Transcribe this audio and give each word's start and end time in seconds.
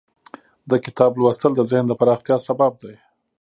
د 0.69 0.71
کتاب 0.85 1.11
لوستل 1.21 1.51
د 1.55 1.61
ذهن 1.71 1.85
د 1.87 1.93
پراختیا 1.99 2.37
سبب 2.47 2.71
دی. 2.83 2.95